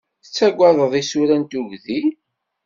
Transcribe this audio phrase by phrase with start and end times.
[0.23, 2.01] Tettagadeḍ isura n tugdi?